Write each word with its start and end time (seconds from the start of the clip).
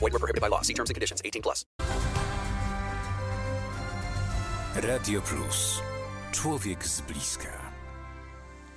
Void 0.00 0.12
were 0.12 0.18
prohibited 0.18 0.42
by 0.42 0.48
law. 0.48 0.62
See 0.62 0.74
terms 0.74 0.90
and 0.90 0.94
conditions. 0.94 1.22
18 1.24 1.42
plus. 1.42 1.64
Radio 4.74 5.20
Plus. 5.20 5.80
Człowiek 6.32 6.86
z 6.86 7.00
bliska. 7.00 7.72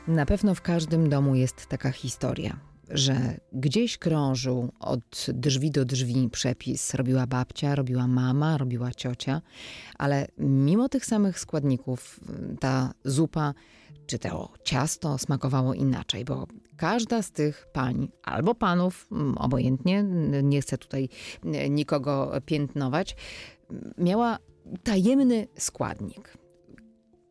Na 0.08 0.25
pewno 0.25 0.55
w 0.55 0.61
każdym 0.61 1.09
domu 1.09 1.35
jest 1.35 1.66
taka 1.67 1.91
historia, 1.91 2.59
że 2.89 3.38
gdzieś 3.53 3.98
krążył 3.98 4.72
od 4.80 5.25
drzwi 5.34 5.72
do 5.72 5.85
drzwi 5.85 6.30
przepis. 6.30 6.94
Robiła 6.94 7.27
babcia, 7.27 7.75
robiła 7.75 8.08
mama, 8.08 8.58
robiła 8.58 8.91
ciocia, 8.91 9.41
ale 9.97 10.27
mimo 10.38 10.89
tych 10.89 11.05
samych 11.05 11.39
składników 11.39 12.20
ta 12.59 12.94
zupa 13.05 13.53
czy 14.07 14.20
to 14.20 14.53
ciasto 14.63 15.17
smakowało 15.17 15.73
inaczej, 15.73 16.25
bo 16.25 16.47
każda 16.77 17.21
z 17.21 17.31
tych 17.31 17.67
pań 17.73 18.07
albo 18.23 18.55
panów, 18.55 19.07
mm, 19.11 19.38
obojętnie, 19.38 20.03
nie 20.43 20.61
chcę 20.61 20.77
tutaj 20.77 21.09
nikogo 21.70 22.31
piętnować, 22.45 23.16
miała 23.97 24.38
tajemny 24.83 25.47
składnik. 25.57 26.38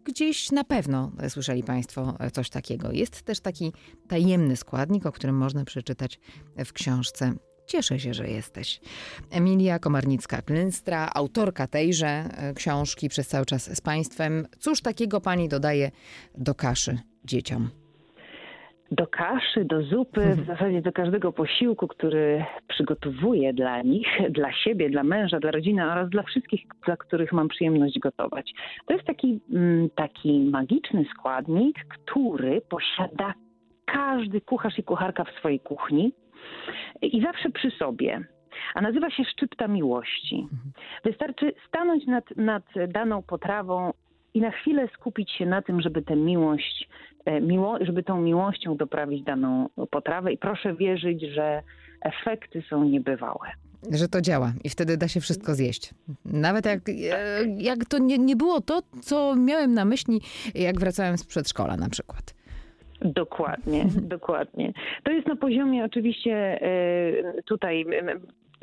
Gdzieś 0.04 0.50
na 0.52 0.64
pewno 0.64 1.12
słyszeli 1.28 1.62
Państwo 1.62 2.18
coś 2.32 2.50
takiego. 2.50 2.92
Jest 2.92 3.22
też 3.22 3.40
taki 3.40 3.72
tajemny 4.08 4.56
składnik, 4.56 5.06
o 5.06 5.12
którym 5.12 5.36
można 5.36 5.64
przeczytać 5.64 6.20
w 6.64 6.72
książce 6.72 7.34
Cieszę 7.66 7.98
się, 7.98 8.14
że 8.14 8.28
jesteś. 8.28 8.80
Emilia 9.32 9.78
Komarnicka-Klystra, 9.78 11.08
autorka 11.14 11.66
tejże 11.66 12.06
e, 12.06 12.54
książki 12.54 13.08
przez 13.08 13.28
cały 13.28 13.46
czas 13.46 13.76
z 13.76 13.80
Państwem. 13.80 14.46
Cóż 14.58 14.80
takiego 14.80 15.20
Pani 15.20 15.48
dodaje 15.48 15.90
do 16.34 16.54
kaszy 16.54 16.98
dzieciom? 17.24 17.70
do 18.90 19.06
kaszy, 19.06 19.64
do 19.64 19.82
zupy, 19.82 20.20
w 20.20 20.46
zasadzie 20.46 20.82
do 20.82 20.92
każdego 20.92 21.32
posiłku, 21.32 21.88
który 21.88 22.44
przygotowuję 22.68 23.52
dla 23.52 23.82
nich, 23.82 24.06
dla 24.30 24.52
siebie, 24.52 24.90
dla 24.90 25.02
męża, 25.02 25.40
dla 25.40 25.50
rodziny 25.50 25.92
oraz 25.92 26.10
dla 26.10 26.22
wszystkich, 26.22 26.60
dla 26.84 26.96
których 26.96 27.32
mam 27.32 27.48
przyjemność 27.48 27.98
gotować. 27.98 28.52
To 28.86 28.94
jest 28.94 29.06
taki, 29.06 29.40
mm, 29.52 29.90
taki 29.90 30.40
magiczny 30.40 31.04
składnik, 31.14 31.76
który 31.88 32.60
posiada 32.60 33.34
każdy 33.84 34.40
kucharz 34.40 34.78
i 34.78 34.82
kucharka 34.82 35.24
w 35.24 35.38
swojej 35.38 35.60
kuchni 35.60 36.12
i 37.02 37.22
zawsze 37.22 37.50
przy 37.50 37.70
sobie. 37.70 38.24
A 38.74 38.80
nazywa 38.80 39.10
się 39.10 39.24
szczypta 39.24 39.68
miłości. 39.68 40.48
Wystarczy 41.04 41.52
stanąć 41.68 42.06
nad, 42.06 42.36
nad 42.36 42.62
daną 42.88 43.22
potrawą 43.22 43.92
i 44.34 44.40
na 44.40 44.50
chwilę 44.50 44.88
skupić 44.94 45.30
się 45.32 45.46
na 45.46 45.62
tym, 45.62 45.80
żeby 45.80 46.02
tę 46.02 46.16
miłość, 46.16 46.88
e, 47.24 47.40
miło, 47.40 47.78
żeby 47.80 48.02
tą 48.02 48.20
miłością 48.20 48.76
doprawić 48.76 49.22
daną 49.22 49.68
potrawę 49.90 50.32
i 50.32 50.38
proszę 50.38 50.74
wierzyć, 50.74 51.22
że 51.22 51.62
efekty 52.00 52.62
są 52.70 52.84
niebywałe. 52.84 53.48
Że 53.92 54.08
to 54.08 54.20
działa 54.20 54.52
i 54.64 54.68
wtedy 54.68 54.96
da 54.96 55.08
się 55.08 55.20
wszystko 55.20 55.54
zjeść. 55.54 55.94
Nawet 56.24 56.66
jak, 56.66 56.88
e, 56.88 56.92
jak 57.58 57.84
to 57.84 57.98
nie, 57.98 58.18
nie 58.18 58.36
było 58.36 58.60
to, 58.60 58.82
co 59.00 59.36
miałem 59.36 59.74
na 59.74 59.84
myśli, 59.84 60.20
jak 60.54 60.80
wracałem 60.80 61.18
z 61.18 61.24
przedszkola 61.24 61.76
na 61.76 61.88
przykład. 61.88 62.35
Dokładnie, 63.00 63.84
dokładnie. 64.16 64.72
To 65.02 65.12
jest 65.12 65.26
na 65.26 65.36
poziomie 65.36 65.84
oczywiście 65.84 66.62
e, 66.62 67.42
tutaj 67.42 67.86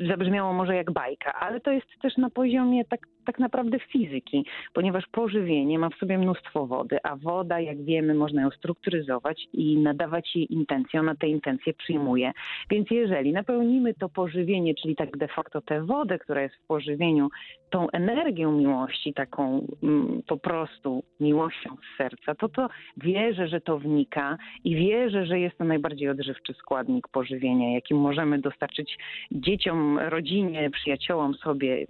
zabrzmiało 0.00 0.52
może 0.52 0.74
jak 0.76 0.92
bajka, 0.92 1.34
ale 1.34 1.60
to 1.60 1.70
jest 1.72 1.86
też 2.02 2.16
na 2.16 2.30
poziomie 2.30 2.84
tak, 2.84 3.00
tak 3.24 3.38
naprawdę 3.38 3.78
fizyki, 3.78 4.46
ponieważ 4.72 5.06
pożywienie 5.06 5.78
ma 5.78 5.90
w 5.90 5.94
sobie 5.94 6.18
mnóstwo 6.18 6.66
wody, 6.66 6.98
a 7.02 7.16
woda, 7.16 7.60
jak 7.60 7.84
wiemy, 7.84 8.14
można 8.14 8.42
ją 8.42 8.50
strukturyzować 8.50 9.48
i 9.52 9.78
nadawać 9.78 10.36
jej 10.36 10.52
intencję, 10.52 11.00
ona 11.00 11.14
te 11.14 11.28
intencje 11.28 11.74
przyjmuje. 11.74 12.32
Więc 12.70 12.90
jeżeli 12.90 13.32
napełnimy 13.32 13.94
to 13.94 14.08
pożywienie, 14.08 14.74
czyli 14.74 14.96
tak 14.96 15.16
de 15.16 15.28
facto 15.28 15.60
tę 15.60 15.84
wodę, 15.84 16.18
która 16.18 16.42
jest 16.42 16.54
w 16.54 16.66
pożywieniu, 16.66 17.28
tą 17.70 17.90
energią 17.90 18.52
miłości, 18.52 19.14
taką 19.14 19.66
mm, 19.82 20.22
po 20.26 20.36
prostu 20.36 21.02
miłością 21.20 21.76
z 21.76 21.98
serca, 21.98 22.34
to 22.34 22.48
to 22.48 22.68
wierzę, 22.96 23.48
że 23.48 23.60
to 23.60 23.78
wnika 23.78 24.38
i 24.64 24.76
wierzę, 24.76 25.26
że 25.26 25.40
jest 25.40 25.58
to 25.58 25.64
najbardziej 25.64 26.08
odżywczy 26.08 26.54
składnik 26.54 27.08
pożywienia, 27.08 27.74
jakim 27.74 27.98
możemy 27.98 28.38
dostarczyć 28.38 28.98
dzieciom, 29.32 29.98
rodzinie, 29.98 30.70
przyjaciołom, 30.70 31.34
sobie, 31.34 31.86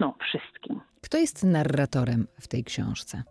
no 0.00 0.14
wszystkim. 0.20 0.80
Kto 1.02 1.18
jest 1.18 1.44
narratorem 1.44 2.26
w 2.40 2.48
tej 2.48 2.64
książce? 2.64 3.22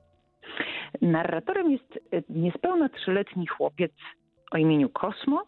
Narratorem 1.01 1.71
jest 1.71 1.99
e, 2.11 2.21
niespełna 2.29 2.89
trzyletni 2.89 3.47
chłopiec 3.47 3.91
o 4.51 4.57
imieniu 4.57 4.89
Kosmo, 4.89 5.43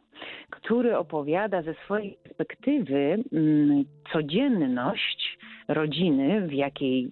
który 0.49 0.97
opowiada 0.97 1.61
ze 1.61 1.73
swojej 1.73 2.17
perspektywy 2.23 3.23
mm, 3.33 3.85
codzienność 4.13 5.37
rodziny, 5.67 6.47
w 6.47 6.53
jakiej 6.53 7.11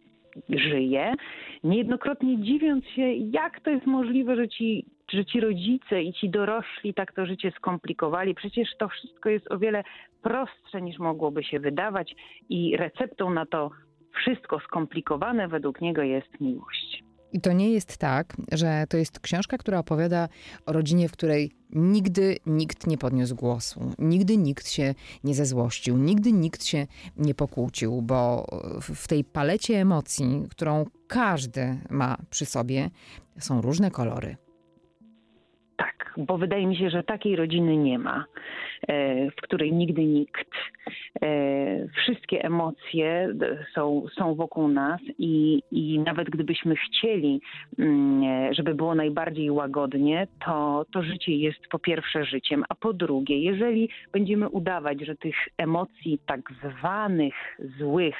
żyje, 0.50 1.14
niejednokrotnie 1.64 2.42
dziwiąc 2.42 2.86
się, 2.86 3.14
jak 3.14 3.60
to 3.60 3.70
jest 3.70 3.86
możliwe, 3.86 4.36
że 4.36 4.50
ci, 4.50 4.86
że 5.12 5.26
ci 5.26 5.40
rodzice 5.40 6.04
i 6.04 6.14
ci 6.14 6.30
dorośli 6.30 6.94
tak 6.94 7.14
to 7.14 7.26
życie 7.26 7.52
skomplikowali. 7.52 8.36
Przecież 8.36 8.70
to 8.80 8.88
wszystko 8.88 9.30
jest 9.30 9.52
o 9.52 9.58
wiele 9.58 9.84
prostsze 10.22 10.82
niż 10.82 11.00
mogłoby 11.00 11.44
się 11.44 11.60
wydawać 11.60 12.16
i 12.50 12.78
receptą 12.78 13.30
na 13.30 13.46
to 13.46 13.72
wszystko 14.14 14.60
skomplikowane 14.60 15.48
według 15.48 15.82
niego 15.82 16.02
jest 16.02 16.42
miłość. 16.42 17.04
I 17.34 17.42
to 17.42 17.54
nie 17.54 17.72
jest 17.72 17.98
tak, 17.98 18.34
że 18.52 18.84
to 18.90 18.98
jest 18.98 19.20
książka, 19.20 19.58
która 19.58 19.80
opowiada 19.80 20.28
o 20.66 20.74
rodzinie, 20.74 21.10
w 21.10 21.12
której 21.12 21.52
nigdy 21.70 22.38
nikt 22.46 22.88
nie 22.88 22.98
podniósł 22.98 23.36
głosu, 23.36 23.92
nigdy 24.00 24.38
nikt 24.38 24.70
się 24.70 24.96
nie 25.24 25.36
zezłościł, 25.36 25.98
nigdy 25.98 26.32
nikt 26.32 26.66
się 26.66 26.88
nie 27.18 27.36
pokłócił, 27.36 28.02
bo 28.02 28.46
w 28.82 29.08
tej 29.08 29.24
palecie 29.24 29.82
emocji, 29.82 30.44
którą 30.50 30.86
każdy 31.08 31.78
ma 31.90 32.18
przy 32.30 32.46
sobie, 32.46 32.90
są 33.40 33.62
różne 33.62 33.92
kolory. 33.92 34.36
Bo 36.18 36.38
wydaje 36.38 36.68
mi 36.68 36.76
się, 36.76 36.90
że 36.90 37.04
takiej 37.04 37.36
rodziny 37.36 37.78
nie 37.78 38.00
ma, 38.00 38.26
e, 38.88 39.32
w 39.32 39.36
której 39.36 39.74
nigdy 39.74 40.06
nikt 40.06 40.50
E, 41.22 41.88
wszystkie 41.88 42.44
emocje 42.44 43.34
są, 43.76 44.06
są 44.18 44.36
wokół 44.36 44.68
nas 44.68 45.02
i, 45.18 45.62
i 45.72 46.00
nawet 46.00 46.30
gdybyśmy 46.30 46.76
chcieli, 46.76 47.42
mm, 47.80 48.54
żeby 48.54 48.76
było 48.76 48.96
najbardziej 48.96 49.52
łagodnie, 49.52 50.28
to, 50.46 50.86
to 50.94 51.04
życie 51.04 51.38
jest 51.38 51.68
po 51.72 51.80
pierwsze 51.80 52.26
życiem, 52.26 52.64
a 52.70 52.76
po 52.76 52.94
drugie, 52.94 53.40
jeżeli 53.40 53.90
będziemy 54.12 54.50
udawać, 54.50 55.06
że 55.06 55.16
tych 55.16 55.36
emocji 55.58 56.20
tak 56.26 56.40
zwanych 56.64 57.34
złych, 57.80 58.16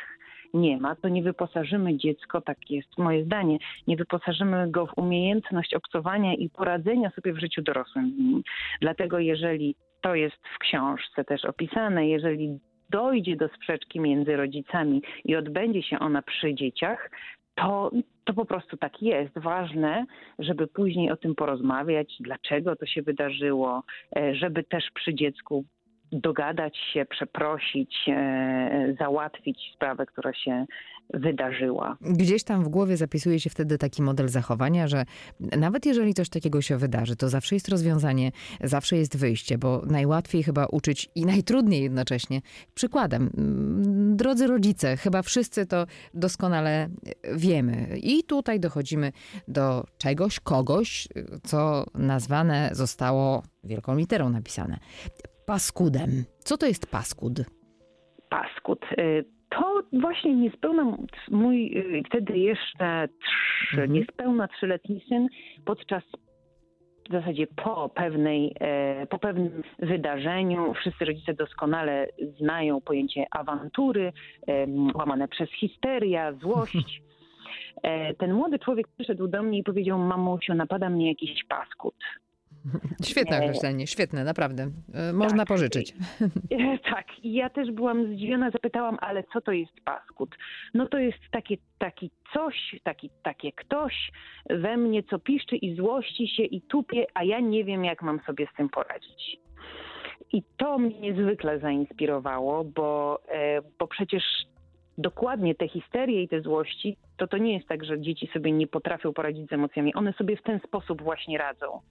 nie 0.54 0.78
ma, 0.78 0.96
to 0.96 1.10
nie 1.10 1.24
wyposażymy 1.24 1.98
dziecko, 1.98 2.42
tak 2.42 2.58
jest 2.70 2.98
moje 2.98 3.26
zdanie, 3.26 3.58
nie 3.88 3.96
wyposażymy 3.96 4.72
go 4.72 4.86
w 4.86 4.98
umiejętność 4.98 5.74
obcowania 5.74 6.34
i 6.34 6.50
poradzenia 6.50 7.10
sobie 7.10 7.34
w 7.34 7.40
życiu 7.40 7.62
dorosłym. 7.62 8.42
Dlatego 8.82 9.20
jeżeli 9.20 9.76
to 10.02 10.16
jest 10.16 10.36
w 10.56 10.60
książce 10.60 11.24
też 11.24 11.46
opisane, 11.46 12.08
jeżeli 12.08 12.60
dojdzie 12.90 13.36
do 13.36 13.48
sprzeczki 13.48 14.00
między 14.00 14.36
rodzicami 14.36 15.02
i 15.26 15.36
odbędzie 15.36 15.84
się 15.84 16.00
ona 16.00 16.22
przy 16.22 16.56
dzieciach, 16.56 17.10
to, 17.56 17.92
to 18.24 18.34
po 18.34 18.46
prostu 18.46 18.78
tak 18.78 19.02
jest. 19.02 19.40
Ważne, 19.40 20.06
żeby 20.40 20.68
później 20.68 21.12
o 21.12 21.18
tym 21.18 21.36
porozmawiać, 21.36 22.16
dlaczego 22.20 22.76
to 22.76 22.86
się 22.86 23.02
wydarzyło, 23.02 23.84
e, 24.16 24.36
żeby 24.36 24.64
też 24.64 24.84
przy 24.94 25.14
dziecku 25.14 25.66
dogadać 26.14 26.78
się, 26.94 27.06
przeprosić, 27.06 27.96
e, 28.08 28.96
załatwić 29.00 29.58
sprawę, 29.76 30.06
która 30.06 30.34
się 30.34 30.66
wydarzyła. 31.14 31.98
Gdzieś 32.02 32.44
tam 32.44 32.64
w 32.64 32.68
głowie 32.68 32.98
zapisuje 32.98 33.40
się 33.40 33.50
wtedy 33.50 33.78
taki 33.78 34.02
model 34.02 34.30
zachowania, 34.30 34.88
że 34.88 35.04
nawet 35.40 35.86
jeżeli 35.86 36.14
coś 36.14 36.30
takiego 36.30 36.62
się 36.62 36.78
wydarzy, 36.78 37.16
to 37.16 37.30
zawsze 37.30 37.56
jest 37.56 37.70
rozwiązanie, 37.70 38.32
zawsze 38.62 38.98
jest 38.98 39.18
wyjście, 39.18 39.58
bo 39.58 39.82
najłatwiej 39.86 40.44
chyba 40.44 40.66
uczyć 40.66 41.10
i 41.16 41.26
najtrudniej 41.26 41.84
jednocześnie 41.84 42.42
przykładem. 42.74 43.30
Drodzy 44.16 44.48
rodzice, 44.48 44.98
chyba 44.98 45.22
wszyscy 45.22 45.66
to 45.66 45.86
doskonale 46.14 46.90
wiemy. 47.36 47.88
I 48.02 48.24
tutaj 48.24 48.60
dochodzimy 48.60 49.12
do 49.48 49.84
czegoś, 49.98 50.40
kogoś, 50.40 51.08
co 51.44 51.86
nazwane 51.96 52.70
zostało 52.74 53.44
wielką 53.64 53.96
literą 53.96 54.30
napisane 54.30 54.80
paskudem. 55.46 56.10
Co 56.40 56.58
to 56.58 56.66
jest 56.66 56.92
paskud? 56.92 57.34
Paskud. 58.30 58.80
Y, 59.00 59.26
to 59.50 59.84
właśnie 59.94 60.36
niespełna 60.36 60.98
mój 61.32 61.78
y, 61.78 62.04
wtedy 62.10 62.38
jeszcze 62.38 63.08
trzy, 63.26 63.74
Mhm. 63.82 63.94
niespełna 63.94 64.48
trzyletni 64.48 65.02
syn 65.10 65.28
podczas 65.66 66.04
w 67.10 67.12
zasadzie 67.12 67.48
po 67.48 67.90
pewnej, 67.90 68.56
e, 68.60 69.08
po 69.08 69.20
pewnym 69.20 69.64
wydarzeniu, 69.80 70.74
wszyscy 70.74 71.06
rodzice 71.06 71.34
doskonale 71.34 72.08
znają 72.40 72.82
pojęcie 72.82 73.26
awantury, 73.32 74.14
łamane 74.96 75.28
przez 75.28 75.50
histeria, 75.52 76.34
złość. 76.34 77.02
E, 77.84 78.14
Ten 78.14 78.34
młody 78.34 78.60
człowiek 78.60 78.88
przyszedł 78.88 79.28
do 79.28 79.44
mnie 79.44 79.60
i 79.60 79.64
powiedział, 79.64 80.00
mamusiu, 80.00 80.54
napada 80.54 80.90
mnie 80.90 81.08
jakiś 81.08 81.44
paskut. 81.44 81.96
Świetne 83.10 83.40
Nie. 83.40 83.46
określenie, 83.46 83.88
świetne, 83.88 84.24
naprawdę. 84.24 84.72
E, 84.94 85.14
Można 85.14 85.38
Tak. 85.38 85.48
pożyczyć. 85.48 85.94
E, 86.52 86.78
Tak, 86.78 87.06
i 87.24 87.34
ja 87.34 87.50
też 87.50 87.72
byłam 87.72 88.16
zdziwiona, 88.16 88.52
zapytałam, 88.52 88.98
ale 89.02 89.24
co 89.34 89.42
to 89.42 89.52
jest 89.52 89.74
paskut? 89.86 90.36
No 90.74 90.88
to 90.88 90.98
jest 90.98 91.20
takie, 91.32 91.58
taki 91.78 92.12
coś, 92.34 92.76
taki, 92.84 93.10
takie 93.24 93.52
ktoś 93.52 94.12
we 94.50 94.78
mnie, 94.78 95.04
co 95.04 95.20
piszczy 95.20 95.56
i 95.56 95.76
złości 95.76 96.28
się 96.28 96.44
i 96.44 96.62
tupie, 96.62 97.06
a 97.14 97.24
ja 97.24 97.40
nie 97.40 97.64
wiem, 97.66 97.86
jak 97.86 98.02
mam 98.02 98.20
sobie 98.26 98.48
z 98.54 98.58
tym 98.58 98.70
poradzić. 98.70 99.38
I 100.34 100.44
to 100.58 100.78
mnie 100.78 101.00
niezwykle 101.00 101.60
zainspirowało, 101.60 102.64
bo, 102.64 103.20
e, 103.28 103.62
bo 103.80 103.88
przecież 103.88 104.24
dokładnie 104.98 105.56
te 105.56 105.68
histerie 105.68 106.24
i 106.24 106.28
te 106.28 106.42
złości, 106.42 106.98
to 107.18 107.28
to 107.28 107.38
nie 107.38 107.54
jest 107.54 107.68
tak, 107.68 107.86
że 107.86 108.02
dzieci 108.02 108.30
sobie 108.34 108.52
nie 108.52 108.68
potrafią 108.68 109.14
poradzić 109.14 109.50
z 109.50 109.54
emocjami. 109.54 109.94
One 109.94 110.14
sobie 110.14 110.38
w 110.38 110.44
ten 110.44 110.60
sposób 110.60 111.02
właśnie 111.02 111.38
radzą. 111.38 111.82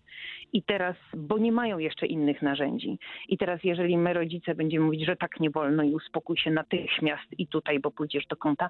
I 0.52 0.62
teraz, 0.62 0.96
bo 1.16 1.38
nie 1.38 1.52
mają 1.52 1.78
jeszcze 1.78 2.06
innych 2.06 2.42
narzędzi. 2.42 2.98
I 3.28 3.38
teraz, 3.38 3.60
jeżeli 3.64 3.98
my 3.98 4.12
rodzice 4.12 4.54
będziemy 4.54 4.84
mówić, 4.84 5.06
że 5.06 5.16
tak 5.16 5.40
nie 5.40 5.50
wolno 5.50 5.82
i 5.82 5.94
uspokój 5.94 6.36
się 6.36 6.50
natychmiast 6.50 7.38
i 7.38 7.46
tutaj, 7.46 7.80
bo 7.80 7.90
pójdziesz 7.90 8.26
do 8.26 8.36
kąta, 8.36 8.68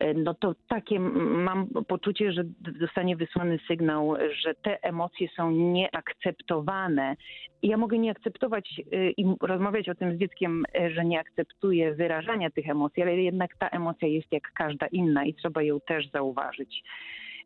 e, 0.00 0.14
no 0.14 0.34
to 0.34 0.54
takie 0.68 1.00
mam 1.00 1.68
poczucie, 1.88 2.32
że 2.32 2.44
zostanie 2.80 3.16
wysłany 3.16 3.58
sygnał, 3.68 4.14
że 4.42 4.54
te 4.54 4.82
emocje 4.82 5.28
są 5.36 5.50
nieakceptowane. 5.50 7.16
I 7.62 7.68
ja 7.68 7.76
mogę 7.76 7.98
nie 7.98 8.10
akceptować 8.10 8.80
e, 8.92 9.10
i 9.10 9.24
rozmawiać 9.40 9.88
o 9.88 9.94
tym 9.94 10.16
z 10.16 10.18
dzieckiem, 10.18 10.64
e, 10.74 10.90
że 10.90 11.04
nie 11.04 11.20
akceptuję 11.20 11.94
wyrażania 11.94 12.50
tych 12.50 12.68
emocji, 12.68 13.02
ale 13.02 13.16
jednak 13.16 13.56
ta 13.58 13.68
emocja 13.68 14.08
jest 14.08 14.32
jak 14.32 14.52
każda 14.52 14.86
inna 14.86 15.24
i 15.24 15.34
trzeba 15.34 15.62
ją 15.62 15.80
też 15.80 15.93
zauważyć. 16.12 16.82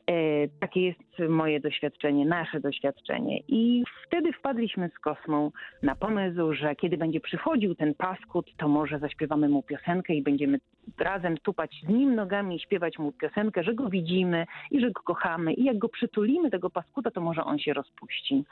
E, 0.08 0.48
Takie 0.60 0.82
jest 0.82 1.00
moje 1.28 1.60
doświadczenie, 1.60 2.26
nasze 2.26 2.60
doświadczenie. 2.60 3.40
I 3.48 3.84
wtedy 4.06 4.32
wpadliśmy 4.32 4.90
z 4.96 4.98
Kosmą 4.98 5.50
na 5.82 5.94
pomysł, 5.94 6.52
że 6.52 6.76
kiedy 6.76 6.96
będzie 6.96 7.20
przychodził 7.20 7.74
ten 7.74 7.94
paskut, 7.94 8.50
to 8.56 8.68
może 8.68 8.98
zaśpiewamy 8.98 9.48
mu 9.48 9.62
piosenkę 9.62 10.14
i 10.14 10.22
będziemy 10.22 10.58
razem 10.98 11.38
tupać 11.38 11.80
z 11.84 11.88
nim 11.88 12.14
nogami 12.14 12.56
i 12.56 12.60
śpiewać 12.60 12.98
mu 12.98 13.12
piosenkę, 13.12 13.62
że 13.62 13.74
go 13.74 13.88
widzimy 13.88 14.46
i 14.70 14.80
że 14.80 14.90
go 14.90 15.02
kochamy. 15.02 15.54
I 15.54 15.64
jak 15.64 15.78
go 15.78 15.88
przytulimy, 15.88 16.50
tego 16.50 16.70
paskuta, 16.70 17.10
to 17.10 17.20
może 17.20 17.44
on 17.44 17.58
się 17.58 17.74
rozpuści. 17.74 18.44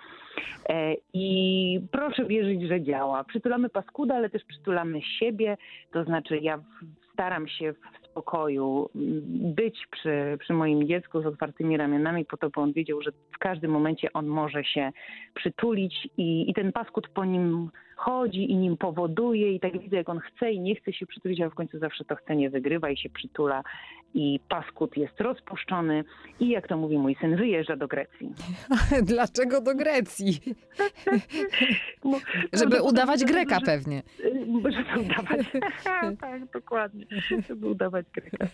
E, 0.69 0.95
I 1.13 1.81
proszę 1.91 2.25
wierzyć, 2.25 2.63
że 2.63 2.83
działa. 2.83 3.25
Przytulamy 3.25 3.69
paskuda, 3.69 4.15
ale 4.15 4.31
też 4.31 4.45
przytulamy 4.45 5.03
siebie. 5.03 5.57
To 5.93 6.05
znaczy 6.05 6.39
ja 6.39 6.59
staram 7.13 7.49
się 7.49 7.75
w 8.17 8.19
spokoju 8.19 8.91
mm, 8.95 9.23
być 9.55 9.87
przy, 9.91 10.37
przy 10.41 10.53
moim 10.53 10.89
dziecku 10.89 11.23
z 11.23 11.27
otwartymi 11.27 11.77
ramionami 11.77 12.25
po 12.25 12.37
to, 12.37 12.51
by 12.51 12.61
on 12.61 12.73
wiedział, 12.73 13.03
że 13.03 13.11
w 13.35 13.39
każdym 13.39 13.71
momencie 13.71 14.13
on 14.13 14.27
może 14.27 14.65
się 14.65 14.93
przytulić 15.35 16.09
i, 16.17 16.51
i 16.51 16.55
ten 16.55 16.73
paskut 16.73 17.09
po 17.09 17.25
nim 17.25 17.71
chodzi 17.97 18.51
i 18.51 18.57
nim 18.57 18.77
powoduje 18.77 19.53
i 19.53 19.61
tak 19.61 19.79
widzę, 19.81 19.97
jak 19.97 20.09
on 20.09 20.19
chce 20.19 20.53
i 20.53 20.61
nie 20.61 20.75
chce 20.75 20.93
się 20.93 21.07
przytulić, 21.07 21.41
a 21.41 21.51
w 21.51 21.55
końcu 21.55 21.79
zawsze 21.79 22.05
to 22.05 22.17
chce, 22.17 22.37
nie 22.37 22.51
wygrywa 22.51 22.91
i 22.91 22.97
się 22.97 23.11
przytula 23.11 23.63
i 24.17 24.41
paskut 24.49 24.97
jest 24.97 25.21
rozpuszczony 25.21 26.05
i 26.41 26.49
jak 26.49 26.69
to 26.69 26.77
mówi 26.77 26.99
mój 26.99 27.17
syn, 27.21 27.37
wyjeżdża 27.37 27.77
do 27.77 27.89
Grecji. 27.89 28.33
Dlaczego 29.03 29.61
do 29.61 29.75
Grecji? 29.75 30.41
Bo- 32.05 32.19
Żeby 32.53 32.83
udawać 32.83 33.25
Greka 33.25 33.55
że- 33.61 33.67
pewnie. 33.67 34.03
Żeby 34.23 35.01
udawać. 35.01 35.47
tak, 36.21 36.51
dokładnie. 36.53 37.07
Żeby 37.49 37.67
udawać 37.69 38.07
Greka. 38.15 38.47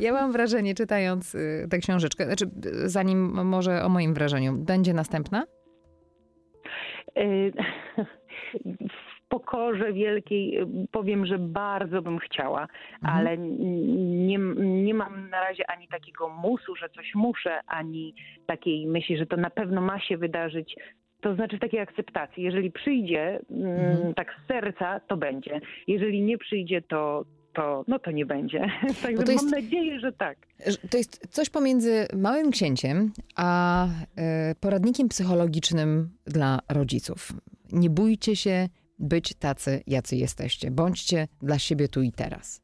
Ja 0.00 0.12
mam 0.12 0.32
wrażenie, 0.32 0.74
czytając 0.74 1.34
y, 1.34 1.66
tę 1.70 1.78
książeczkę, 1.78 2.24
znaczy 2.26 2.46
zanim 2.84 3.44
może 3.46 3.82
o 3.84 3.88
moim 3.88 4.14
wrażeniu, 4.14 4.52
będzie 4.52 4.94
następna? 4.94 5.44
Pokorze 9.38 9.92
wielkiej 9.92 10.58
y, 10.62 10.66
powiem, 10.90 11.26
że 11.26 11.38
bardzo 11.38 12.02
bym 12.02 12.18
chciała, 12.18 12.68
ale 13.02 13.30
n- 13.30 14.26
nie, 14.26 14.38
nie 14.84 14.94
mam 14.94 15.30
na 15.30 15.40
razie 15.40 15.70
ani 15.70 15.88
takiego 15.88 16.28
musu, 16.28 16.76
że 16.76 16.88
coś 16.88 17.14
muszę, 17.14 17.60
ani 17.66 18.14
takiej 18.46 18.86
myśli, 18.86 19.16
że 19.18 19.26
to 19.26 19.36
na 19.36 19.50
pewno 19.50 19.80
ma 19.80 20.00
się 20.00 20.16
wydarzyć. 20.16 20.76
To 21.20 21.34
znaczy 21.34 21.58
takiej 21.58 21.80
akceptacji. 21.80 22.42
Jeżeli 22.42 22.70
przyjdzie 22.70 23.40
mm, 23.50 23.66
Mhm. 23.90 24.14
tak 24.14 24.28
z 24.44 24.48
serca, 24.48 25.00
to 25.00 25.16
będzie. 25.16 25.60
Jeżeli 25.86 26.22
nie 26.22 26.38
przyjdzie, 26.38 26.82
to, 26.82 27.24
to, 27.52 27.84
no 27.88 27.98
to 27.98 28.10
nie 28.10 28.26
będzie. 28.26 28.60
Także 29.02 29.22
to 29.22 29.32
jest- 29.32 29.50
mam 29.52 29.62
nadzieję, 29.62 30.00
że 30.00 30.12
tak. 30.12 30.36
To 30.90 30.96
jest 30.96 31.26
coś 31.34 31.50
pomiędzy 31.50 32.06
Małym 32.16 32.50
Księciem 32.50 33.12
a 33.36 33.86
y, 33.86 33.90
poradnikiem 34.60 35.08
psychologicznym 35.08 36.10
dla 36.26 36.58
rodziców. 36.68 37.32
Nie 37.72 37.90
bójcie 37.90 38.36
się 38.36 38.68
być 38.98 39.34
tacy, 39.34 39.82
jacy 39.86 40.16
jesteście. 40.16 40.70
Bądźcie 40.70 41.28
dla 41.42 41.58
siebie 41.58 41.88
tu 41.88 42.02
i 42.02 42.12
teraz. 42.12 42.60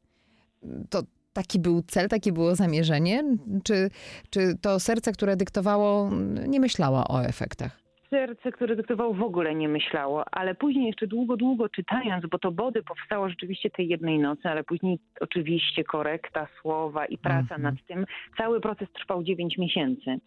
To 0.89 1.03
taki 1.33 1.59
był 1.59 1.81
cel, 1.81 2.09
takie 2.09 2.31
było 2.31 2.55
zamierzenie? 2.55 3.23
Czy, 3.63 3.89
czy 4.29 4.57
to 4.61 4.79
serce, 4.79 5.11
które 5.11 5.37
dyktowało, 5.37 6.11
nie 6.47 6.59
myślała 6.59 7.07
o 7.07 7.25
efektach? 7.25 7.80
Serce, 8.15 8.51
które 8.51 8.75
dyktował 8.75 9.13
w 9.13 9.21
ogóle 9.23 9.55
nie 9.55 9.67
myślało, 9.69 10.23
ale 10.31 10.55
później 10.55 10.85
jeszcze 10.87 11.07
długo, 11.07 11.37
długo 11.37 11.69
czytając, 11.69 12.25
bo 12.25 12.39
to 12.39 12.51
Body 12.51 12.83
powstało 12.83 13.29
rzeczywiście 13.29 13.69
tej 13.69 13.87
jednej 13.87 14.19
nocy, 14.19 14.49
ale 14.49 14.63
później 14.63 14.99
oczywiście 15.21 15.83
korekta 15.83 16.47
słowa 16.61 17.05
i 17.05 17.17
praca 17.17 17.55
Mhm. 17.55 17.61
nad 17.61 17.75
tym. 17.87 18.05
Cały 18.37 18.61
proces 18.61 18.87
trwał 18.93 19.23
9 19.23 19.57
miesięcy. 19.57 20.17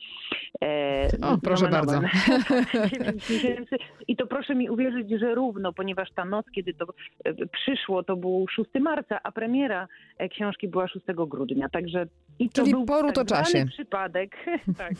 E, 0.65 1.09
O, 1.23 1.39
proszę 1.43 1.69
bardzo. 1.69 1.99
omen. 1.99 2.11
9 2.95 3.31
miesięcy 3.31 3.77
i 4.09 4.17
to 4.17 4.27
proszę 4.27 4.55
mi 4.55 4.71
uwierzyć, 4.71 5.11
że 5.11 5.35
równo, 5.35 5.73
ponieważ 5.73 6.09
ta 6.15 6.25
noc, 6.25 6.47
kiedy 6.55 6.75
to 6.75 6.85
e, 7.25 7.35
przyszło, 7.47 8.03
to 8.03 8.17
był 8.17 8.47
6 8.57 8.71
marca, 8.81 9.21
a 9.23 9.33
premiera 9.33 9.89
e, 10.19 10.29
książki 10.29 10.69
była 10.69 10.89
6 10.89 11.07
grudnia, 11.29 11.69
także 11.69 12.07
i 12.39 12.49
to 12.51 12.63
Czyli 12.63 12.71
był 12.73 12.85
po 12.85 12.95
tak 12.97 13.03
rutoczasie. 13.07 13.51
zwany 13.51 13.67
przypadek. 13.71 14.37
tak. 14.79 14.93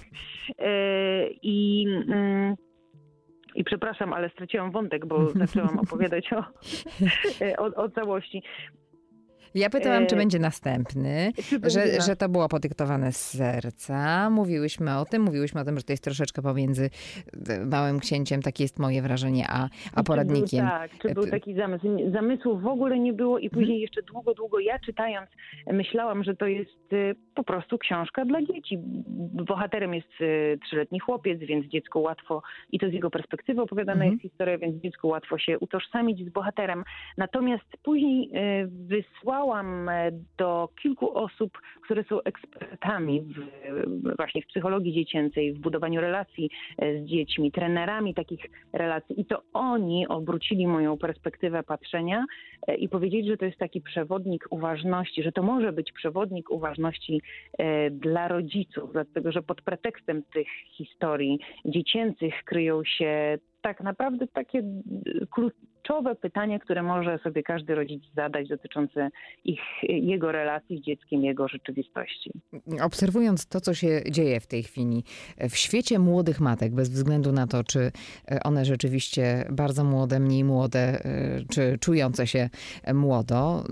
E, 0.59 1.29
I 1.43 1.87
mm, 2.09 2.55
i 3.55 3.65
przepraszam, 3.65 4.13
ale 4.13 4.31
straciłam 4.31 4.71
wątek, 4.71 5.07
bo 5.07 5.31
zaczęłam 5.47 5.79
opowiadać 5.79 6.33
o, 6.33 6.45
o, 7.65 7.83
o 7.83 7.89
całości. 7.89 8.43
Ja 9.55 9.71
pytałam, 9.71 10.07
czy 10.07 10.15
E, 10.15 10.19
będzie 10.19 10.39
następny, 10.39 11.33
Czy 11.49 11.59
będzie 11.59 11.81
że, 11.87 11.97
nas- 11.97 12.07
że 12.07 12.17
to 12.17 12.29
było 12.29 12.49
podyktowane 12.49 13.13
z 13.13 13.17
serca. 13.17 14.31
Mówiłyśmy 14.31 14.99
o 14.99 15.05
tym, 15.05 15.23
mówiłyśmy 15.23 15.61
o 15.61 15.65
tym, 15.65 15.77
że 15.77 15.83
to 15.83 15.93
jest 15.93 16.05
troszeczkę 16.05 16.43
pomiędzy 16.43 16.91
e, 17.49 17.67
Małym 17.67 18.01
Księciem, 18.01 18.43
takie 18.43 18.65
jest 18.65 18.79
moje 18.79 19.03
wrażenie, 19.03 19.45
a, 19.49 19.65
a 19.95 19.99
Czy 20.01 20.05
poradnikiem. 20.05 20.61
Był, 20.61 20.69
tak, 20.71 20.91
czy 20.99 21.15
był 21.15 21.25
P- 21.25 21.31
taki 21.31 21.55
zamysł? 21.55 21.87
Zamysłu 22.13 22.59
w 22.59 22.67
ogóle 22.67 22.99
nie 22.99 23.13
było 23.13 23.39
i 23.39 23.45
Mhm. 23.45 23.61
później 23.63 23.81
jeszcze 23.81 24.03
długo, 24.03 24.35
długo 24.35 24.59
ja 24.59 24.79
czytając 24.79 25.31
myślałam, 25.73 26.25
że 26.25 26.37
to 26.37 26.47
jest 26.47 26.71
po 27.35 27.45
prostu 27.45 27.79
książka 27.79 28.25
dla 28.25 28.43
dzieci. 28.43 28.79
Bohaterem 29.49 29.95
jest 29.95 30.09
trzyletni 30.67 30.99
chłopiec, 30.99 31.41
więc 31.41 31.67
dziecku 31.67 32.03
łatwo, 32.03 32.43
i 32.73 32.79
to 32.79 32.89
z 32.89 32.93
jego 32.93 33.11
perspektywy 33.11 33.63
opowiadana 33.63 33.95
Mhm. 34.05 34.13
jest 34.13 34.23
historia, 34.23 34.59
więc 34.59 34.83
dziecku 34.83 35.09
łatwo 35.09 35.39
się 35.39 35.59
utożsamić 35.59 36.27
z 36.27 36.29
bohaterem. 36.33 36.85
Natomiast 37.19 37.65
później 37.83 38.31
wysłałam 38.71 39.44
e, 39.53 40.13
do 40.39 40.69
kilku 40.83 41.19
osób, 41.19 41.59
które 41.85 42.05
są 42.05 42.23
ekspertami 42.23 43.21
w, 43.21 44.17
właśnie 44.17 44.43
w 44.43 44.47
psychologii 44.47 44.93
dziecięcej, 44.93 45.53
w 45.53 45.59
budowaniu 45.59 46.01
relacji 46.01 46.51
e, 46.79 46.99
z 46.99 47.05
dziećmi, 47.05 47.53
trenerami 47.53 48.15
takich 48.15 48.41
relacji. 48.73 49.21
I 49.21 49.25
to 49.25 49.43
oni 49.53 50.09
obrócili 50.09 50.67
moją 50.67 50.99
perspektywę 50.99 51.63
patrzenia 51.63 52.25
e, 52.67 52.75
i 52.75 52.89
powiedzieli, 52.89 53.29
że 53.29 53.37
to 53.37 53.45
jest 53.45 53.59
taki 53.59 53.81
przewodnik 53.81 54.47
uważności, 54.51 55.23
że 55.23 55.33
to 55.33 55.43
może 55.43 55.73
być 55.73 55.93
przewodnik 55.93 56.51
uważności 56.51 57.23
e, 57.59 57.91
dla 57.91 58.29
rodziców, 58.29 58.93
dlatego 58.93 59.33
że 59.33 59.43
pod 59.43 59.63
pretekstem 59.63 60.23
tych 60.23 60.49
historii 60.77 61.39
dziecięcych 61.65 62.35
kryją 62.45 62.85
się 62.85 63.39
tak 63.63 63.81
naprawdę 63.81 64.27
takie, 64.27 64.63
kluczowe 65.85 66.15
pytanie, 66.15 66.61
które 66.61 66.83
może 66.83 67.19
sobie 67.19 67.43
każdy 67.43 67.75
rodzic 67.75 68.05
zadać 68.17 68.49
dotyczące 68.49 69.11
ich, 69.45 69.61
jego 69.83 70.33
relacji 70.33 70.79
z 70.79 70.81
dzieckiem, 70.81 71.25
jego 71.25 71.49
rzeczywistości. 71.49 72.33
Obserwując 72.83 73.47
to, 73.47 73.61
co 73.61 73.75
się 73.75 74.03
dzieje 74.11 74.41
w 74.41 74.47
tej 74.47 74.63
chwili 74.63 75.05
w 75.51 75.57
świecie 75.57 75.99
młodych 75.99 76.41
matek, 76.41 76.73
bez 76.73 76.89
względu 76.89 77.33
na 77.33 77.47
to, 77.47 77.65
czy 77.65 77.93
one 78.45 78.65
rzeczywiście 78.65 79.45
bardzo 79.51 79.85
młode, 79.85 80.21
mniej 80.21 80.45
młode, 80.45 80.79
e, 80.79 81.01
czy 81.51 81.79
czujące 81.81 82.27
się 82.27 82.51
młodo, 82.95 83.65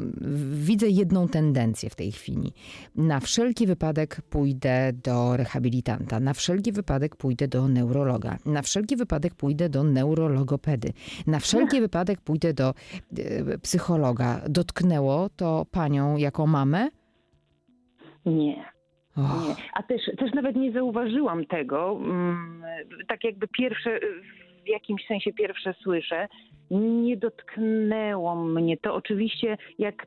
widzę 0.53 0.89
jedną 0.89 1.29
tendencję 1.29 1.91
w 1.91 1.95
tej 1.95 2.13
chwili. 2.13 2.53
Na 2.97 3.21
wszelki 3.21 3.67
wypadek 3.67 4.23
pójdę 4.31 4.93
do 5.05 5.37
rehabilitanta, 5.37 6.21
na 6.21 6.35
wszelki 6.35 6.73
wypadek 6.73 7.17
pójdę 7.17 7.49
do 7.49 7.69
neurologa, 7.69 8.39
na 8.47 8.63
wszelki 8.63 8.97
wypadek 8.97 9.35
pójdę 9.35 9.69
do 9.69 9.85
neurologopedy, 9.85 10.93
na 11.27 11.41
wszelki 11.41 11.81
wypadek 11.87 12.02
pójdę 12.25 12.55
do 12.55 12.69
e, 12.69 13.59
psychologa. 13.59 14.41
Dotknęło 14.49 15.29
to 15.37 15.67
panią 15.73 16.17
jako 16.17 16.47
mamę? 16.47 16.89
Nie. 18.27 18.65
Oh. 19.17 19.49
Nie. 19.49 19.55
A 19.75 19.83
też, 19.83 20.03
też 20.19 20.33
nawet 20.35 20.57
nie 20.57 20.73
zauważyłam 20.73 21.47
tego. 21.47 21.99
Mm, 22.05 22.63
tak 23.09 23.25
jakby 23.25 23.49
pierwsze, 23.49 24.01
w 24.65 24.69
jakimś 24.69 25.07
sensie 25.07 25.33
pierwsze 25.33 25.75
słyszę, 25.83 26.29
nie 26.71 27.17
dotknęło 27.17 28.37
mnie 28.37 28.77
to. 28.77 28.95
Oczywiście, 28.95 29.57
jak 29.79 30.07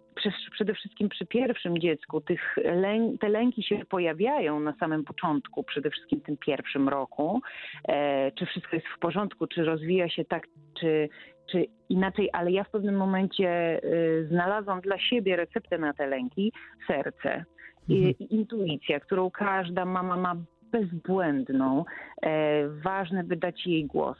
przede 0.51 0.73
wszystkim 0.73 1.09
przy 1.09 1.25
pierwszym 1.25 1.77
dziecku, 1.77 2.21
tych 2.21 2.57
lę, 2.57 3.11
te 3.19 3.29
lęki 3.29 3.63
się 3.63 3.85
pojawiają 3.89 4.59
na 4.59 4.73
samym 4.79 5.03
początku, 5.03 5.63
przede 5.63 5.89
wszystkim 5.89 6.19
w 6.19 6.23
tym 6.23 6.37
pierwszym 6.37 6.89
roku, 6.89 7.41
e, 7.87 8.31
czy 8.31 8.45
wszystko 8.45 8.75
jest 8.75 8.87
w 8.87 8.99
porządku, 8.99 9.47
czy 9.47 9.63
rozwija 9.63 10.09
się 10.09 10.25
tak, 10.25 10.47
czy, 10.79 11.09
czy 11.51 11.65
inaczej, 11.89 12.29
ale 12.33 12.51
ja 12.51 12.63
w 12.63 12.69
pewnym 12.69 12.97
momencie 12.97 13.79
y, 13.83 14.27
znalazłam 14.27 14.81
dla 14.81 14.99
siebie 14.99 15.35
receptę 15.35 15.77
na 15.77 15.93
te 15.93 16.07
lęki, 16.07 16.51
serce. 16.87 17.45
Mhm. 17.89 18.13
I, 18.19 18.35
intuicja, 18.35 18.99
którą 18.99 19.31
każda 19.31 19.85
mama 19.85 20.17
ma 20.17 20.35
bezbłędną. 20.71 21.85
E, 22.21 22.67
ważne 22.67 23.23
wydać 23.23 23.67
jej 23.67 23.85
głos. 23.85 24.17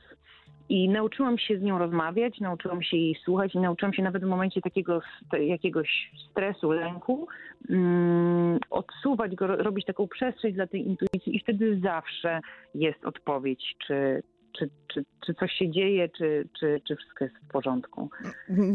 I 0.69 0.89
nauczyłam 0.89 1.37
się 1.37 1.59
z 1.59 1.61
nią 1.61 1.77
rozmawiać, 1.77 2.39
nauczyłam 2.39 2.83
się 2.83 2.97
jej 2.97 3.15
słuchać 3.15 3.55
i 3.55 3.59
nauczyłam 3.59 3.93
się 3.93 4.03
nawet 4.03 4.23
w 4.23 4.27
momencie 4.27 4.61
takiego 4.61 5.01
jakiegoś 5.39 6.11
stresu, 6.31 6.71
lęku, 6.71 7.27
um, 7.69 8.59
odsuwać 8.69 9.35
go, 9.35 9.47
robić 9.47 9.85
taką 9.85 10.07
przestrzeń 10.07 10.53
dla 10.53 10.67
tej 10.67 10.87
intuicji 10.87 11.35
i 11.35 11.39
wtedy 11.39 11.79
zawsze 11.83 12.39
jest 12.75 13.05
odpowiedź, 13.05 13.75
czy, 13.87 14.23
czy, 14.57 14.69
czy, 14.87 15.05
czy 15.25 15.33
coś 15.33 15.51
się 15.51 15.71
dzieje, 15.71 16.09
czy, 16.09 16.47
czy, 16.59 16.81
czy 16.87 16.95
wszystko 16.95 17.23
jest 17.23 17.37
w 17.37 17.47
porządku. 17.47 18.09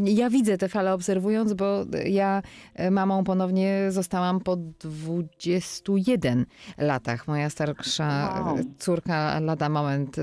Ja 0.05 0.31
widzę 0.31 0.59
te 0.59 0.69
fale 0.69 0.95
obserwując, 0.95 1.55
bo 1.55 1.85
ja 2.05 2.43
e, 2.75 2.91
mamą 2.91 3.25
ponownie 3.25 3.87
zostałam 3.89 4.41
po 4.41 4.57
21 4.57 6.47
latach. 6.79 7.29
Moja 7.29 7.51
starsza 7.51 8.35
wow. 8.45 8.59
córka 8.79 9.41
lada 9.41 9.69
moment 9.69 10.17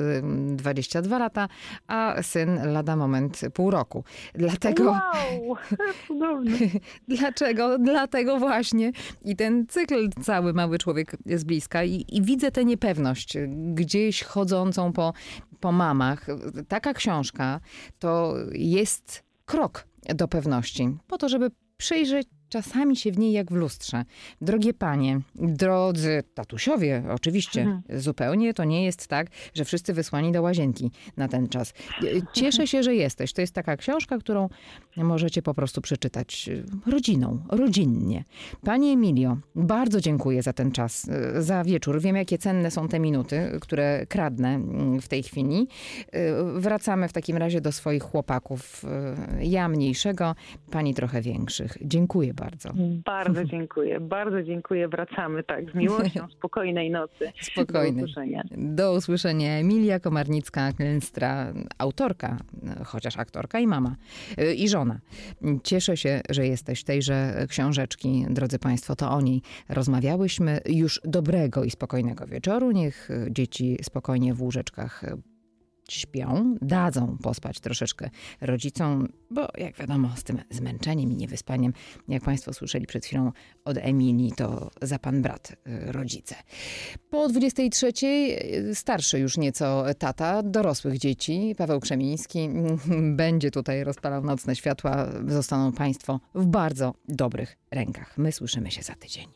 22 0.56 1.18
lata, 1.18 1.48
a 1.88 2.24
syn 2.24 2.74
lada 2.74 2.96
moment 2.96 3.42
pół 3.54 3.72
roku. 3.72 4.04
Dlatego... 4.36 4.84
Wow, 4.84 5.58
Dlaczego? 7.08 7.80
Dlatego 7.80 8.38
właśnie. 8.40 8.92
I 9.26 9.36
ten 9.36 9.68
cykl 9.68 10.10
cały 10.22 10.54
mały 10.54 10.78
człowiek 10.78 11.18
jest 11.26 11.46
bliska 11.46 11.84
i, 11.84 12.06
i 12.10 12.22
widzę 12.22 12.52
tę 12.52 12.66
niepewność 12.66 13.38
gdzieś 13.74 14.24
chodzącą 14.24 14.94
po 14.94 15.14
po 15.60 15.72
mamach. 15.72 16.28
Taka 16.68 16.94
książka 16.94 17.60
to 18.00 18.34
jest 18.52 19.24
krok 19.46 19.88
do 20.16 20.28
pewności, 20.28 20.98
po 21.08 21.18
to, 21.18 21.30
żeby 21.30 21.52
przyjrzeć 21.78 22.28
czasami 22.50 22.96
się 22.96 23.12
w 23.12 23.18
niej 23.18 23.32
jak 23.32 23.52
w 23.52 23.56
lustrze. 23.56 24.06
Drogie 24.42 24.74
panie, 24.74 25.20
drodzy 25.36 26.24
tatusiowie, 26.34 27.04
oczywiście, 27.10 27.62
mhm. 27.62 28.02
zupełnie 28.02 28.54
to 28.54 28.64
nie 28.64 28.86
jest 28.86 29.08
tak, 29.08 29.28
że 29.54 29.66
wszyscy 29.66 29.94
wysłani 29.94 30.32
do 30.32 30.42
łazienki 30.42 30.92
na 31.18 31.28
ten 31.28 31.50
czas. 31.50 31.74
Cieszę 32.34 32.68
się, 32.68 32.84
że 32.84 32.96
jesteś. 32.96 33.34
To 33.34 33.42
jest 33.42 33.54
taka 33.54 33.78
książka, 33.78 34.18
którą 34.18 34.50
możecie 34.98 35.42
po 35.42 35.54
prostu 35.54 35.82
przeczytać 35.82 36.50
y, 36.50 36.64
rodziną, 36.92 37.40
rodzinnie. 37.50 38.24
Pani 38.64 38.92
Emilio, 38.92 39.38
bardzo 39.56 40.02
dziękuję 40.02 40.44
za 40.44 40.54
ten 40.54 40.72
czas, 40.72 41.08
y, 41.38 41.44
za 41.44 41.64
wieczór. 41.64 42.02
Wiem, 42.02 42.16
jakie 42.16 42.38
cenne 42.38 42.72
są 42.72 42.88
te 42.88 43.00
minuty, 43.00 43.58
które 43.62 44.06
kradnę 44.06 44.50
mm, 44.50 45.02
w 45.02 45.08
tej 45.08 45.24
chwili. 45.24 45.68
Y, 46.58 46.62
wracamy 46.62 47.08
w 47.08 47.14
takim 47.14 47.38
razie 47.38 47.62
do 47.62 47.72
swoich 47.72 48.04
chłopaków. 48.04 48.86
Ja 49.40 49.70
mniejszego, 49.70 50.36
pani 50.72 50.94
trochę 50.94 51.22
większych. 51.22 51.78
Dziękuję 51.82 52.34
bardzo. 52.40 52.70
Bardzo 53.06 53.46
dziękuję, 53.46 54.00
bardzo 54.00 54.44
dziękuję. 54.44 54.88
Wracamy 54.88 55.44
tak 55.44 55.72
z 55.72 55.76
miłością, 55.76 56.28
spokojnej 56.38 56.92
nocy. 56.92 57.32
Spokojnej. 57.42 57.94
Do 57.94 58.06
usłyszenia. 58.06 58.44
Do 58.58 58.94
usłyszenia. 58.94 59.52
Emilia 59.52 60.00
Komarnicka-Klęstra, 60.00 61.54
autorka, 61.78 62.38
chociaż 62.86 63.18
aktorka 63.18 63.60
i 63.60 63.68
mama 63.68 63.96
i 64.56 64.70
żona. 64.70 65.00
Cieszę 65.64 65.98
się, 65.98 66.22
że 66.30 66.48
jesteś 66.48 66.84
tejże 66.84 67.46
książeczki, 67.50 68.26
drodzy 68.30 68.60
Państwo, 68.60 68.96
to 68.96 69.12
o 69.12 69.22
niej 69.22 69.42
rozmawiałyśmy. 69.70 70.60
Już 70.66 71.02
dobrego 71.04 71.64
i 71.64 71.72
spokojnego 71.72 72.28
wieczoru. 72.28 72.72
Niech 72.72 73.10
dzieci 73.30 73.78
spokojnie 73.82 74.34
w 74.34 74.42
łóżeczkach 74.42 75.04
śpią, 75.92 76.56
dadzą 76.62 77.18
pospać 77.24 77.60
troszeczkę 77.60 78.10
rodzicom, 78.42 79.08
bo 79.32 79.48
jak 79.58 79.78
wiadomo, 79.78 80.10
z 80.16 80.24
tym 80.24 80.42
zmęczeniem 80.50 81.12
i 81.12 81.16
niewyspaniem, 81.16 81.74
jak 82.08 82.24
Państwo 82.24 82.54
słyszeli 82.54 82.86
przed 82.86 83.06
chwilą 83.06 83.32
od 83.66 83.78
Emilii, 83.78 84.32
to 84.32 84.72
za 84.82 85.00
pan 85.00 85.22
brat 85.22 85.52
y, 85.52 85.92
rodzice. 85.92 86.36
Po 87.10 87.28
23 87.28 87.92
y, 87.98 88.76
starszy 88.76 89.20
już 89.20 89.38
nieco 89.38 89.86
tata 90.00 90.44
dorosłych 90.44 90.98
dzieci, 90.98 91.56
Paweł 91.58 91.80
Krzemiński, 91.80 92.50
będzie 93.24 93.52
tutaj 93.52 93.84
rozpalał 93.84 94.24
nocne 94.24 94.56
światła. 94.56 95.08
Zostaną 95.28 95.72
Państwo 95.72 96.20
w 96.36 96.46
bardzo 96.46 96.94
dobrych 97.08 97.58
rękach. 97.72 98.18
My 98.18 98.32
słyszymy 98.32 98.72
się 98.72 98.82
za 98.82 98.96
tydzień. 98.96 99.28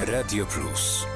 Radio 0.00 0.46
Plus. 0.46 1.15